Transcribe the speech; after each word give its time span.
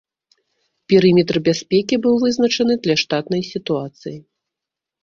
Перыметр 0.93 1.37
бяспекі 1.49 1.95
быў 2.07 2.15
вызначаны 2.25 2.73
для 2.89 2.95
штатнай 3.05 3.41
сітуацыі. 3.53 4.17